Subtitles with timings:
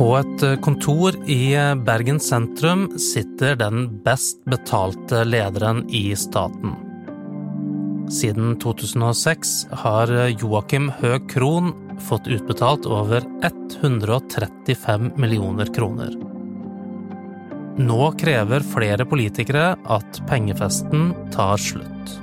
[0.00, 1.52] På et kontor i
[1.84, 6.72] Bergen sentrum sitter den best betalte lederen i staten.
[8.08, 9.52] Siden 2006
[9.82, 11.74] har Joakim Høeg Krohn
[12.08, 16.16] fått utbetalt over 135 millioner kroner.
[17.76, 22.16] Nå krever flere politikere at pengefesten tar slutt.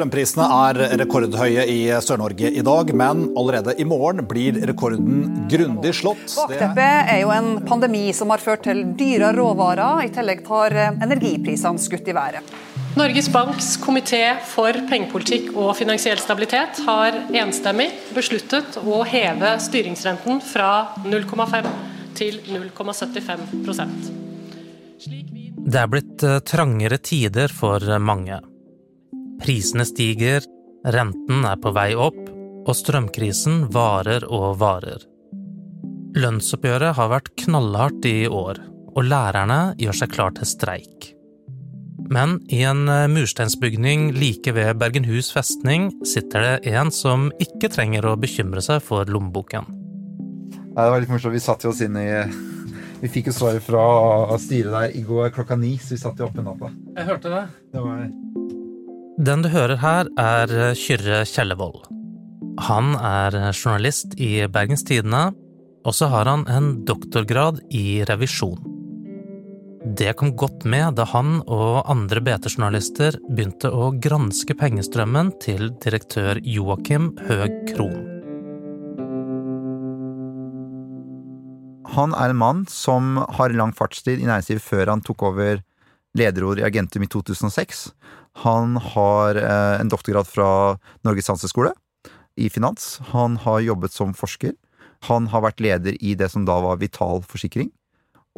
[0.00, 6.24] Strømprisene er rekordhøye i Sør-Norge i dag, men allerede i morgen blir rekorden grundig slått.
[6.38, 10.00] Bakteppet er jo en pandemi som har ført til dyrere råvarer.
[10.06, 12.40] I tillegg tar energiprisene skutt i været.
[12.96, 20.96] Norges Banks komité for pengepolitikk og finansiell stabilitet har enstemmig besluttet å heve styringsrenten fra
[21.04, 21.68] 0,5
[22.16, 24.08] til 0,75%
[25.68, 28.40] Det er blitt trangere tider for mange.
[29.40, 30.44] Prisene stiger,
[30.84, 32.20] renten er på vei opp,
[32.68, 35.06] og strømkrisen varer og varer.
[36.20, 38.60] Lønnsoppgjøret har vært knallhardt i år,
[38.90, 41.10] og lærerne gjør seg klar til streik.
[42.10, 48.16] Men i en mursteinsbygning like ved Bergenhus festning sitter det en som ikke trenger å
[48.18, 49.68] bekymre seg for lommeboken.
[50.70, 51.36] Det var litt morsomt.
[51.36, 52.08] Vi satt jo oss inn i
[53.00, 53.80] Vi fikk jo svaret fra
[54.42, 56.68] styret der i går klokka ni, så vi satt jo oppe natta.
[56.98, 57.44] Jeg hørte det.
[57.72, 58.02] Det var
[59.20, 61.82] den du hører her, er Kyrre Kjellevold.
[62.64, 65.30] Han er journalist i Bergens Tidende,
[65.84, 68.60] og så har han en doktorgrad i revisjon.
[69.96, 76.40] Det kom godt med da han og andre BT-journalister begynte å granske pengestrømmen til direktør
[76.44, 78.02] Joakim Høeg Krohn.
[81.96, 85.64] Han er en mann som har lang fartstid i næringslivet før han tok over
[86.18, 87.90] lederord i Agentum i 2006.
[88.44, 89.38] Han har
[89.80, 90.48] en doktorgrad fra
[91.06, 91.72] Norges handelshøyskole
[92.40, 92.98] i finans.
[93.12, 94.54] Han har jobbet som forsker.
[95.08, 97.70] Han har vært leder i det som da var Vital Forsikring.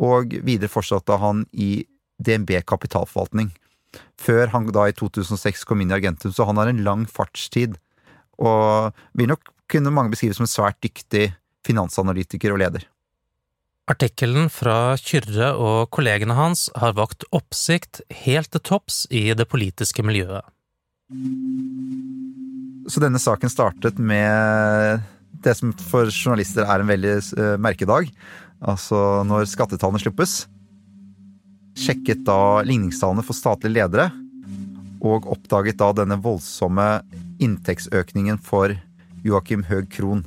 [0.00, 1.84] Og videre fortsatte han i
[2.22, 3.50] DNB kapitalforvaltning.
[4.20, 7.76] Før han da i 2006 kom inn i Argentum, så han har en lang fartstid.
[8.40, 11.30] Og vil nok kunne mange beskrive som en svært dyktig
[11.66, 12.86] finansanalytiker og leder.
[13.90, 20.04] Artikkelen fra Kyrre og kollegene hans har vakt oppsikt helt til topps i det politiske
[20.06, 20.46] miljøet.
[22.86, 25.02] Så denne saken startet med
[25.42, 28.06] det som for journalister er en veldig merkedag.
[28.62, 30.44] Altså når skattetallene sluppes.
[31.82, 34.12] Sjekket da ligningstallene for statlige ledere,
[35.02, 37.00] og oppdaget da denne voldsomme
[37.42, 38.76] inntektsøkningen for
[39.26, 40.22] Joakim Høeg Krohn.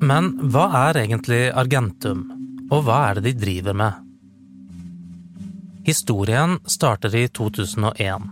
[0.00, 2.22] Men hva er egentlig Argentum,
[2.72, 4.06] og hva er det de driver med?
[5.84, 8.28] Historien starter i 2001.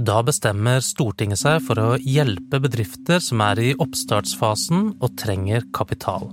[0.00, 6.30] Da bestemmer Stortinget seg for å hjelpe bedrifter som er i oppstartsfasen og trenger kapital.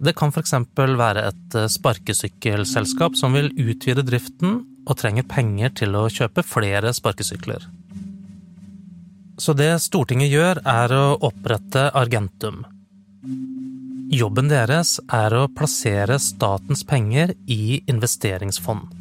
[0.00, 6.06] Det kan eksempel være et sparkesykkelselskap som vil utvide driften og trenger penger til å
[6.12, 7.64] kjøpe flere sparkesykler.
[9.36, 12.64] Så det Stortinget gjør, er å opprette Argentum.
[14.06, 18.92] Jobben deres er å plassere statens penger i investeringsfond.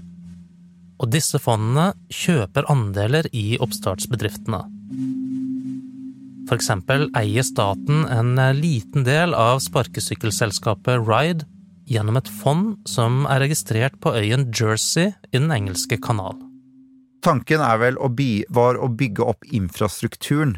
[0.97, 4.63] Og disse fondene kjøper andeler i oppstartsbedriftene.
[6.49, 11.45] For eksempel eier staten en liten del av sparkesykkelselskapet Ride
[11.85, 16.33] gjennom et fond som er registrert på øyen Jersey i Den engelske kanal.
[17.21, 18.09] Tanken er vel å
[18.49, 20.57] var å bygge opp infrastrukturen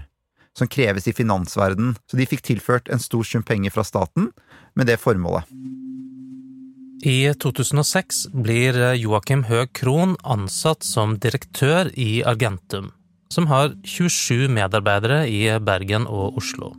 [0.58, 4.32] som kreves i finansverdenen, så de fikk tilført en stor sum penger fra staten
[4.78, 5.46] med det formålet.
[7.06, 12.90] I 2006 blir Joakim Høeg Krohn ansatt som direktør i Argentum,
[13.30, 16.72] som har 27 medarbeidere i Bergen og Oslo.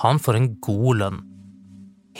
[0.00, 1.18] Han får en god lønn.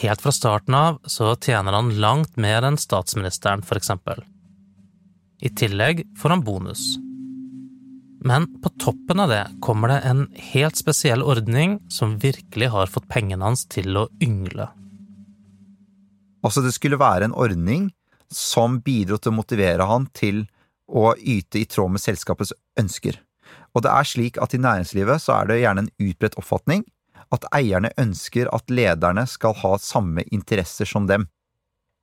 [0.02, 4.24] Helt fra starten av så tjener han langt mer enn statsministeren, for eksempel.
[5.40, 6.96] I tillegg får han bonus.
[8.20, 13.08] Men på toppen av det kommer det en helt spesiell ordning som virkelig har fått
[13.08, 14.68] pengene hans til å yngle.
[16.44, 17.88] Altså, det skulle være en ordning
[18.32, 20.44] som bidro til å motivere han til
[20.90, 23.16] å yte i tråd med selskapets ønsker.
[23.74, 26.84] Og det er slik at i næringslivet så er det gjerne en utbredt oppfatning
[27.34, 31.28] at eierne ønsker at lederne skal ha samme interesser som dem.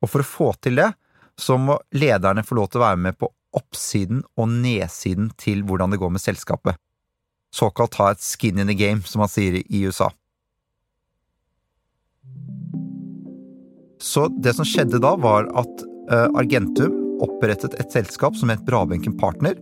[0.01, 0.91] Og for å få til det,
[1.37, 5.93] så må lederne få lov til å være med på oppsiden og nedsiden til hvordan
[5.93, 6.77] det går med selskapet.
[7.53, 10.09] Såkalt ha et skin in the game, som man sier i USA.
[14.03, 15.85] Så det som skjedde da, var at
[16.37, 19.57] Argentum opprettet et selskap som het Brabenken Partner.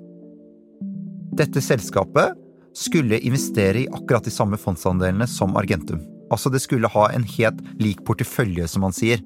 [1.40, 2.36] Dette selskapet
[2.76, 6.02] skulle investere i akkurat de samme fondsandelene som Argentum.
[6.34, 9.22] Altså det skulle ha en helt lik portefølje, som man sier.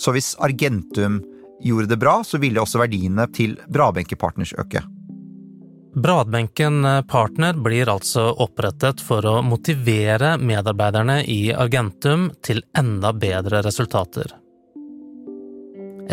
[0.00, 1.20] Så hvis Argentum
[1.62, 4.82] gjorde det bra, så ville også verdiene til Bradbenkepartners øke.
[5.96, 14.34] Bradbenken Partner blir altså opprettet for å motivere medarbeiderne i Argentum til enda bedre resultater.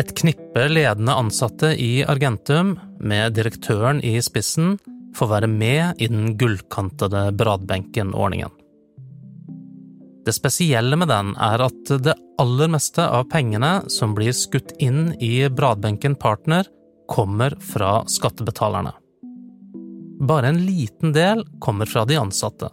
[0.00, 4.78] Et knippe ledende ansatte i Argentum, med direktøren i spissen,
[5.14, 8.50] får være med i den gullkantede Bradbenken-ordningen.
[10.24, 15.12] Det spesielle med den er at det aller meste av pengene som blir skutt inn
[15.22, 16.68] i Bradbenken Partner,
[17.08, 18.94] kommer fra skattebetalerne.
[20.24, 22.70] Bare en liten del kommer fra de ansatte.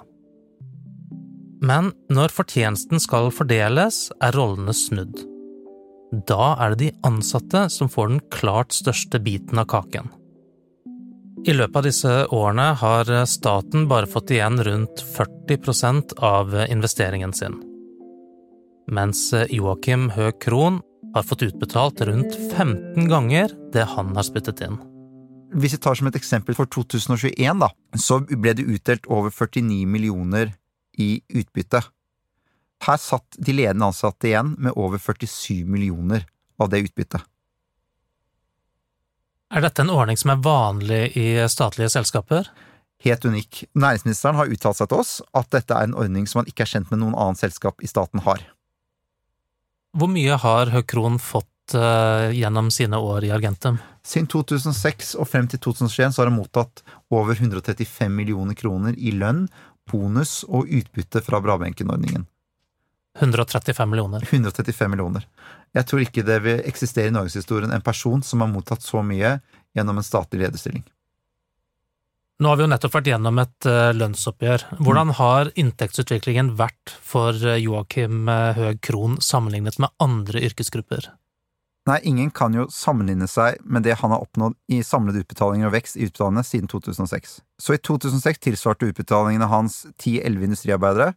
[1.61, 5.19] Men når fortjenesten skal fordeles, er rollene snudd.
[6.27, 10.09] Da er det de ansatte som får den klart største biten av kaken.
[11.41, 17.55] I løpet av disse årene har staten bare fått igjen rundt 40% av investeringen sin,
[18.93, 20.77] mens Joakim Høeg Krohn
[21.15, 24.77] har fått utbetalt rundt 15 ganger det han har spyttet inn.
[25.57, 27.33] Hvis vi tar som et eksempel for 2021,
[27.65, 30.53] da, så ble det utdelt over 49 millioner
[31.01, 31.81] i utbytte.
[32.85, 36.29] Her satt de ledende ansatte igjen med over 47 millioner
[36.61, 37.25] av det utbyttet.
[39.51, 42.47] Er dette en ordning som er vanlig i statlige selskaper?
[43.03, 43.65] Helt unik.
[43.75, 46.71] Næringsministeren har uttalt seg til oss at dette er en ordning som han ikke er
[46.71, 48.45] kjent med noen annen selskap i staten har.
[49.91, 53.81] Hvor mye har Høkron fått uh, gjennom sine år i Argentum?
[54.07, 59.11] Siden 2006 og frem til 2021 så har han mottatt over 135 millioner kroner i
[59.11, 59.49] lønn,
[59.91, 62.23] bonus og utbytte fra Brabenken-ordningen.
[63.19, 64.23] 135 millioner.
[64.23, 65.27] 135 millioner.
[65.77, 69.37] Jeg tror ikke det vil eksistere i norgeshistorien en person som har mottatt så mye
[69.75, 70.83] gjennom en statlig lederstilling.
[72.41, 74.63] Nå har vi jo nettopp vært gjennom et uh, lønnsoppgjør.
[74.81, 81.11] Hvordan har inntektsutviklingen vært for uh, Joakim uh, Høeg Krohn sammenlignet med andre yrkesgrupper?
[81.89, 85.75] Nei, ingen kan jo sammenligne seg med det han har oppnådd i samlede utbetalinger og
[85.77, 87.39] vekst i utbetalingene siden 2006.
[87.61, 91.13] Så i 2006 tilsvarte utbetalingene hans 10-11 industriarbeidere,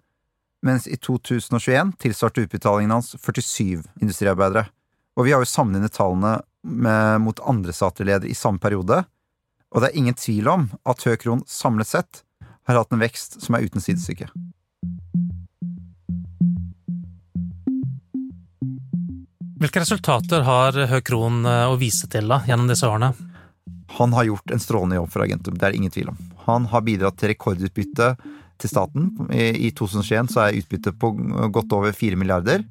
[0.64, 4.66] mens i 2021 tilsvarte utbetalingen hans 47 industriarbeidere.
[5.14, 9.05] Og vi har jo sammenlignet tallene med, mot andre statlige i samme periode,
[9.75, 12.22] og det er ingen tvil om at Høkron samlet sett
[12.64, 14.31] har hatt en vekst som er uten sidestykke.
[19.60, 23.12] Hvilke resultater har Høkron eh, å vise til da, gjennom disse årene?
[23.99, 26.19] Han har gjort en strålende jobb for Agentum, det er det ingen tvil om.
[26.49, 28.14] Han har bidratt til rekordutbytte
[28.64, 29.12] til staten.
[29.31, 31.12] I 2021 så er utbyttet på
[31.52, 32.64] godt over 4 milliarder.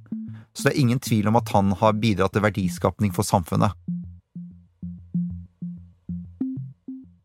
[0.53, 3.73] Så det er ingen tvil om at han har bidratt til verdiskapning for samfunnet.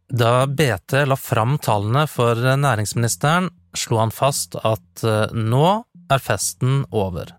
[0.08, 5.66] Da BT la fram tallene for næringsministeren, slo han fast at eh, nå
[6.08, 7.34] er festen over.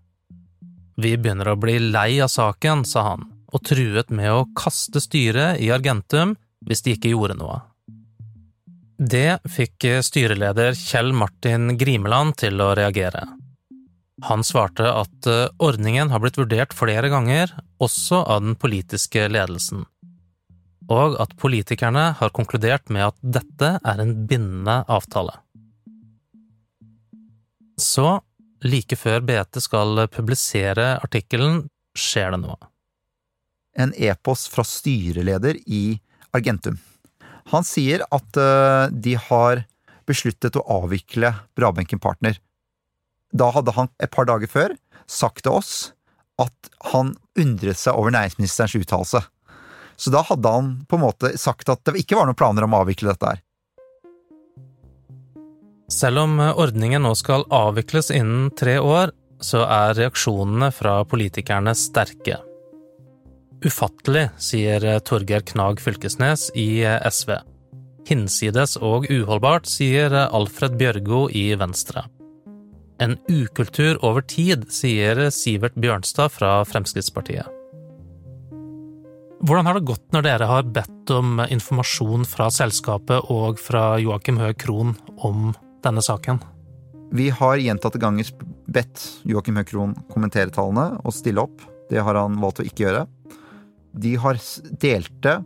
[1.00, 5.58] Vi begynner å bli lei av saken, sa han, og truet med å kaste styret
[5.58, 6.36] i Argentum
[6.66, 7.58] hvis de ikke gjorde noe.
[9.00, 13.22] Det fikk styreleder Kjell Martin Grimeland til å reagere.
[14.28, 19.86] Han svarte at eh, ordningen har blitt vurdert flere ganger, også av den politiske ledelsen,
[20.92, 25.38] og at politikerne har konkludert med at dette er en bindende avtale.
[27.80, 28.18] Så,
[28.60, 32.60] like før BT skal publisere artikkelen, skjer det noe.
[33.80, 35.96] En e-post fra styreleder i
[36.36, 36.76] Argentum.
[37.52, 39.64] Han sier at uh, de har
[40.08, 42.38] besluttet å avvikle Brabenken Partner.
[43.32, 44.74] Da hadde han et par dager før
[45.10, 45.74] sagt til oss
[46.40, 49.20] at han undret seg over næringsministerens uttalelse.
[50.00, 52.74] Så da hadde han på en måte sagt at det ikke var noen planer om
[52.74, 53.42] å avvikle dette her.
[55.90, 59.10] Selv om ordningen nå skal avvikles innen tre år,
[59.42, 62.38] så er reaksjonene fra politikerne sterke.
[63.60, 67.34] Ufattelig, sier Torgeir Knag Fylkesnes i SV.
[68.08, 72.06] Hinsides og uholdbart, sier Alfred Bjørgo i Venstre.
[73.04, 77.44] En ukultur over tid, sier Sivert Bjørnstad fra Fremskrittspartiet.
[79.44, 84.40] Hvordan har det gått når dere har bedt om informasjon fra selskapet og fra Joakim
[84.40, 85.52] Høeg Krohn om
[85.84, 86.40] denne saken?
[87.12, 88.28] Vi har gjentatte ganger
[88.72, 91.64] bedt Joakim Høeg Krohn kommentere tallene og stille opp.
[91.92, 93.08] Det har han valgt å ikke gjøre.
[93.92, 94.38] De har
[94.82, 95.40] delte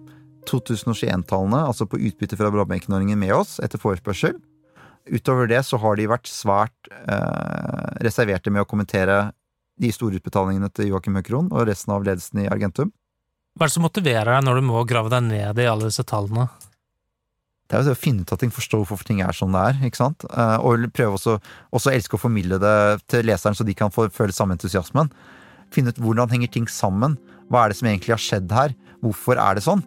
[0.49, 4.37] 2021-tallene, altså på utbytte fra Brabenken-ordningen, med oss etter forespørsel.
[5.09, 9.33] Utover det så har de vært svært eh, reserverte med å kommentere
[9.81, 12.93] de store utbetalingene til Joakim Høkron og resten av ledelsen i Argentum.
[13.55, 16.05] Hva er det som motiverer deg når du må grave deg ned i alle disse
[16.09, 16.49] tallene?
[17.65, 19.61] Det er jo det å finne ut av ting, forstå hvorfor ting er som det
[19.71, 20.25] er, ikke sant?
[20.29, 21.39] Eh, og prøve også,
[21.75, 22.77] også elske å formidle det
[23.11, 25.11] til leseren, så de kan få føle samme entusiasmen.
[25.75, 27.17] Finne ut hvordan henger ting sammen.
[27.55, 28.73] Hva er det som egentlig har skjedd her?
[28.99, 29.83] Hvorfor er det sånn?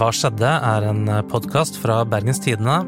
[0.00, 0.48] Hva skjedde?
[0.48, 2.78] er en podkast fra Bergens Tidende.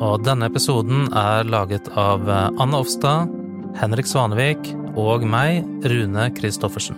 [0.00, 3.28] Og denne episoden er laget av Anne Offstad,
[3.76, 6.96] Henrik Svanevik og meg, Rune Christoffersen.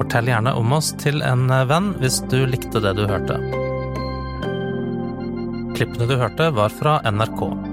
[0.00, 3.42] Fortell gjerne om oss til en venn hvis du likte det du hørte.
[5.76, 7.65] Klippene du hørte, var fra NRK.